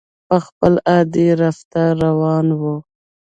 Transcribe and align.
په 0.27 0.35
خپل 0.45 0.73
عادي 0.89 1.27
رفتار 1.41 1.91
روانه 2.05 2.55
وه. 2.61 2.75